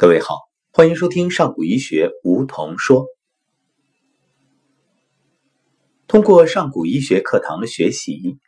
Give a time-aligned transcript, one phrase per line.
[0.00, 0.36] 各位好，
[0.70, 3.08] 欢迎收听上古医学梧桐说。
[6.06, 8.38] 通过上古医学课堂的学习，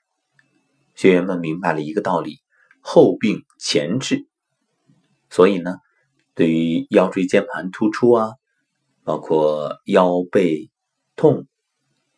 [0.95, 2.39] 学员们明白了一个道理：
[2.81, 4.29] 后病前治。
[5.29, 5.79] 所以呢，
[6.37, 8.31] 对于腰椎间盘突出啊，
[9.03, 10.71] 包括腰背
[11.17, 11.49] 痛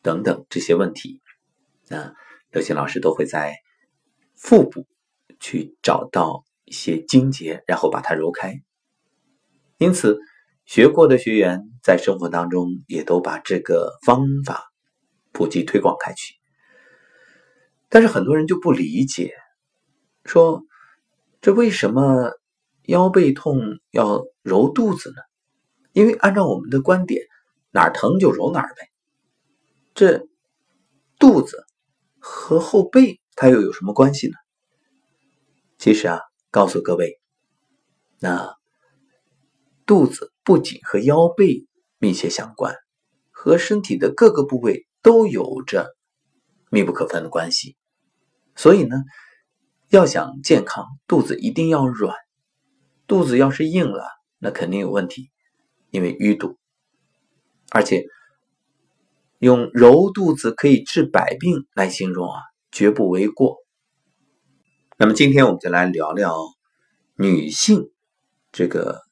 [0.02, 1.22] 等等这些问题，
[1.88, 2.12] 那
[2.50, 3.54] 刘星老师都会在
[4.36, 4.86] 腹部
[5.40, 8.62] 去找到一些筋结，然后把它揉开。
[9.82, 10.20] 因此，
[10.64, 14.72] 学过的学员在生活当中也都把这个方法
[15.32, 16.36] 普及推广开去。
[17.88, 19.34] 但是很多人就不理解，
[20.24, 20.62] 说
[21.40, 22.30] 这为什么
[22.84, 23.58] 腰背痛
[23.90, 25.16] 要揉肚子呢？
[25.92, 27.20] 因为按照我们的观点，
[27.72, 28.88] 哪儿疼就揉哪儿呗。
[29.94, 30.28] 这
[31.18, 31.66] 肚子
[32.20, 34.34] 和后背它又有什么关系呢？
[35.76, 36.20] 其实啊，
[36.52, 37.20] 告诉各位，
[38.20, 38.61] 那。
[39.84, 41.66] 肚子不仅和腰背
[41.98, 42.74] 密切相关，
[43.30, 45.94] 和身体的各个部位都有着
[46.70, 47.76] 密不可分的关系。
[48.54, 48.96] 所以呢，
[49.88, 52.14] 要想健康，肚子一定要软。
[53.06, 54.04] 肚子要是硬了，
[54.38, 55.30] 那肯定有问题，
[55.90, 56.56] 因为淤堵。
[57.70, 58.04] 而且
[59.38, 63.58] 用揉肚子可以治百病来形容啊，绝不为过。
[64.98, 66.36] 那么今天我们就来聊聊
[67.16, 67.90] 女性
[68.50, 69.02] 这个。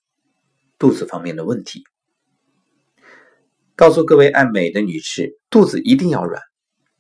[0.80, 1.84] 肚子方面的问题，
[3.76, 6.40] 告诉各位爱美的女士，肚子一定要软。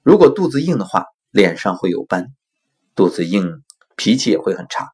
[0.02, 2.26] 如果肚子硬的话，脸上会有斑；
[2.94, 3.62] 肚子硬，
[3.96, 4.90] 脾气也会很差，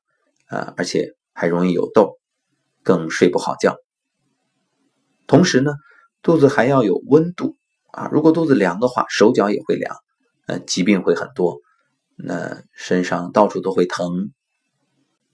[0.47, 2.21] 啊，而且还容易有痘，
[2.85, 3.77] 更睡不好觉。
[5.27, 5.73] 同时呢，
[6.23, 7.57] 肚子还要有温度
[7.91, 8.09] 啊。
[8.13, 9.97] 如果肚子凉的话，手脚也会凉，
[10.47, 11.61] 呃，疾病会很多，
[12.15, 14.31] 那身上到处都会疼。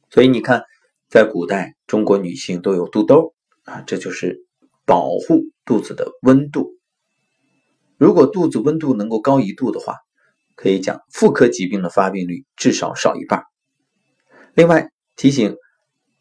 [0.08, 0.64] 所以你看，
[1.10, 3.34] 在古代，中国女性都有肚兜。
[3.64, 4.46] 啊，这就是
[4.84, 6.70] 保护肚子的温度。
[7.96, 9.96] 如果肚子温度能够高一度的话，
[10.56, 13.44] 可以讲妇科疾病的发病率至少少一半。
[14.54, 15.56] 另外提醒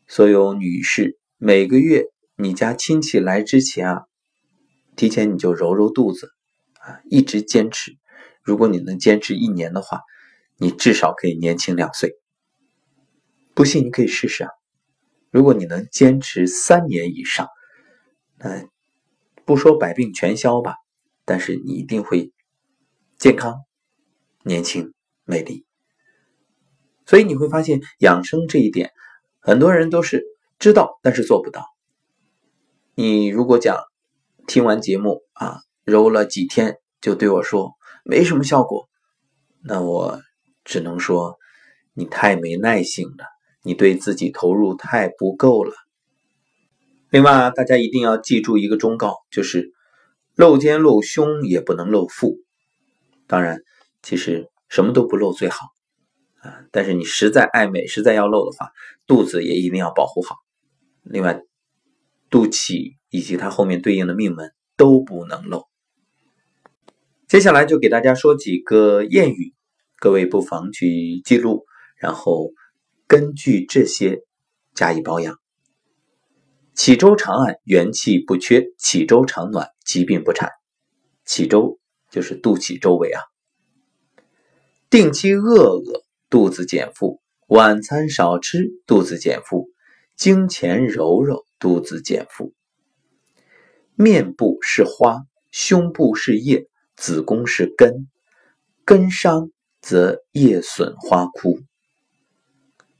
[0.07, 4.03] 所有女士，每个月你家亲戚来之前啊，
[4.95, 6.29] 提前你就揉揉肚子
[6.79, 7.97] 啊，一直坚持。
[8.43, 10.01] 如果你能坚持一年的话，
[10.57, 12.13] 你至少可以年轻两岁。
[13.53, 14.51] 不信你可以试试啊。
[15.31, 17.47] 如果你能坚持三年以上，
[18.37, 18.67] 那
[19.45, 20.75] 不说百病全消吧，
[21.25, 22.31] 但是你一定会
[23.17, 23.55] 健康、
[24.43, 24.93] 年轻、
[25.23, 25.65] 美丽。
[27.05, 28.91] 所以你会发现养生这一点，
[29.39, 30.23] 很多人都是
[30.59, 31.65] 知道，但是做不到。
[32.93, 33.77] 你如果讲
[34.47, 37.71] 听完节目啊，揉了几天就对我说
[38.03, 38.89] 没什么效果，
[39.63, 40.21] 那我
[40.65, 41.37] 只能说
[41.93, 43.25] 你太没耐性了。
[43.63, 45.73] 你对自己投入太不够了。
[47.09, 49.71] 另外，大家一定要记住一个忠告，就是
[50.35, 52.37] 露肩露胸也不能露腹。
[53.27, 53.59] 当然，
[54.01, 55.67] 其实什么都不露最好
[56.39, 56.63] 啊。
[56.71, 58.71] 但是你实在爱美，实在要露的话，
[59.05, 60.37] 肚子也一定要保护好。
[61.03, 61.41] 另外，
[62.29, 65.65] 肚脐以及它后面对应的命门都不能露。
[67.27, 69.53] 接下来就给大家说几个谚语，
[69.99, 71.65] 各位不妨去记录，
[71.97, 72.49] 然后。
[73.11, 74.21] 根据这些
[74.73, 75.37] 加以保养。
[76.73, 80.49] 启周长按，元气不缺；启周长暖，疾病不产。
[81.25, 81.77] 启周
[82.09, 83.21] 就是肚脐周围啊。
[84.89, 89.65] 定期饿饿，肚子减负；晚餐少吃，肚子减负；
[90.15, 92.53] 经前揉揉，肚子减负。
[93.95, 98.07] 面部是花，胸部是叶，子宫是根，
[98.85, 99.51] 根伤
[99.81, 101.59] 则叶损花枯。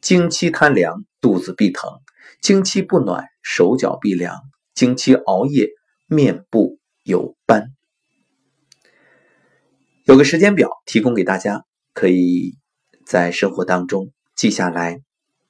[0.02, 2.02] 经期贪凉，肚子必疼；
[2.42, 4.34] 经期不暖，手脚必凉；
[4.74, 5.70] 经期熬夜，
[6.08, 7.72] 面部有斑。
[10.06, 11.64] 有个时间表提供给大家，
[11.94, 12.58] 可以
[13.06, 15.04] 在生活当中记下来，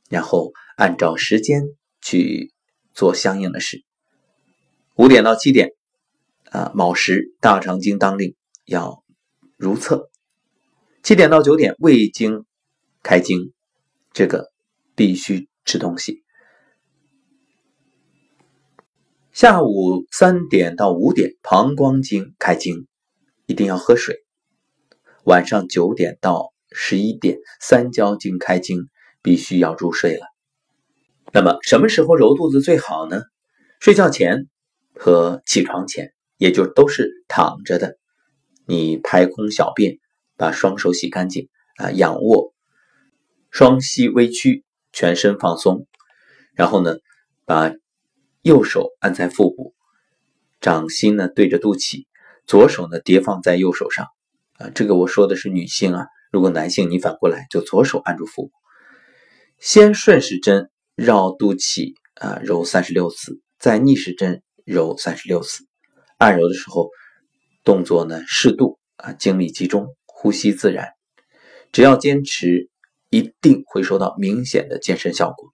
[0.09, 1.63] 然后按照时间
[2.01, 2.51] 去
[2.93, 3.85] 做相应的事。
[4.95, 5.69] 五点到七点，
[6.49, 9.01] 啊，卯时大肠经当令要
[9.55, 10.09] 如厕；
[11.01, 12.45] 七点到九点胃经
[13.01, 13.53] 开经。
[14.13, 14.51] 这个
[14.95, 16.23] 必须吃东西。
[19.31, 22.87] 下午三点到五点，膀胱经开经，
[23.45, 24.17] 一定要喝水。
[25.23, 28.89] 晚上九点到十一点，三焦经开经，
[29.21, 30.25] 必须要入睡了。
[31.31, 33.21] 那么什么时候揉肚子最好呢？
[33.79, 34.47] 睡觉前
[34.93, 37.97] 和起床前，也就都是躺着的。
[38.65, 39.97] 你排空小便，
[40.35, 41.47] 把双手洗干净
[41.77, 42.53] 啊，仰卧。
[43.51, 44.63] 双膝微屈，
[44.93, 45.85] 全身放松，
[46.55, 46.95] 然后呢，
[47.45, 47.73] 把
[48.41, 49.75] 右手按在腹部，
[50.61, 52.05] 掌心呢对着肚脐，
[52.47, 54.07] 左手呢叠放在右手上。
[54.53, 58.51] 啊，这个我说的是女性啊，如果男性你反过来就左手按住腹部，
[59.59, 65.67] 先顺时针绕肚脐啊揉三十六次，再逆时针揉三十六次。
[66.17, 66.89] 按揉的时候，
[67.65, 70.87] 动作呢适度啊，精力集中，呼吸自然。
[71.73, 72.69] 只要坚持，
[73.11, 75.53] 一定会收到明显的健身效果。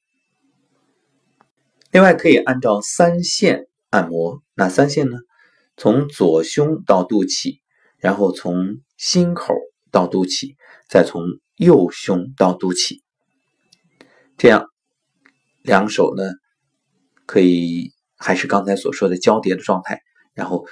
[1.92, 5.18] 另外，可以按照三线按摩，哪三线呢？
[5.76, 7.60] 从左胸到肚脐，
[7.98, 9.54] 然后从心口
[9.92, 10.56] 到肚脐，
[10.88, 11.24] 再从
[11.56, 13.02] 右胸到肚脐。
[14.38, 14.68] 这样，
[15.62, 16.24] 两手呢
[17.26, 20.02] 可以还是刚才所说的交叠的状态，
[20.34, 20.66] 然后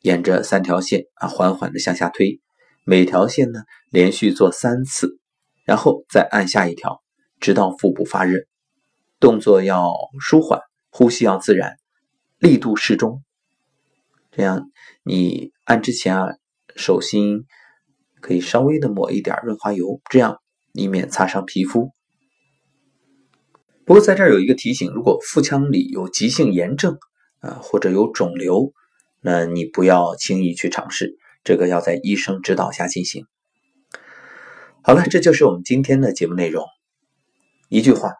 [0.00, 2.40] 沿着三条线啊缓缓的向下推。
[2.84, 3.60] 每条线呢，
[3.90, 5.18] 连续做三次，
[5.66, 7.02] 然后再按下一条，
[7.40, 8.38] 直到腹部发热。
[9.20, 10.60] 动作要舒缓，
[10.90, 11.76] 呼吸要自然，
[12.38, 13.22] 力度适中。
[14.30, 14.70] 这样
[15.02, 16.34] 你按之前啊，
[16.76, 17.46] 手心
[18.20, 20.40] 可以稍微的抹一点润滑油，这样
[20.72, 21.90] 以免擦伤皮肤。
[23.84, 26.98] 不过在这儿有一个提醒：如果腹腔里有急性炎症
[27.40, 28.72] 啊，或者有肿瘤，
[29.20, 31.16] 那你不要轻易去尝试。
[31.42, 33.26] 这个要在医生指导下进行。
[34.86, 36.64] 好了，这就是我们今天的节目内容。
[37.68, 38.12] 一句话，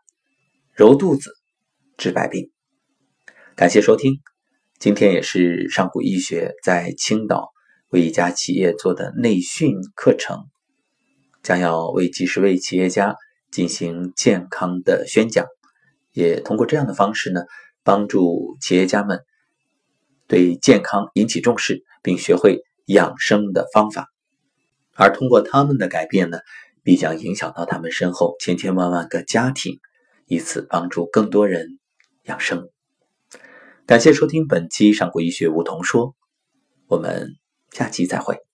[0.75, 1.31] 揉肚子
[1.97, 2.51] 治百病。
[3.55, 4.15] 感谢收听，
[4.81, 7.51] 今天也是上古医学在青岛
[7.91, 10.41] 为一家企业做的内训课程，
[11.41, 13.15] 将要为几十位企业家
[13.53, 15.47] 进行健康的宣讲，
[16.11, 17.43] 也通过这样的方式呢，
[17.85, 19.21] 帮助企业家们
[20.27, 22.59] 对健康引起重视，并学会。
[22.87, 24.07] 养生的方法，
[24.97, 26.39] 而通过他们的改变呢，
[26.83, 29.79] 必将影响到他们身后千千万万个家庭，
[30.27, 31.79] 以此帮助更多人
[32.25, 32.69] 养生。
[33.87, 36.09] 感谢收听本期《上古医学梧桐说》，
[36.89, 37.29] 我们
[37.71, 38.46] 下期再会。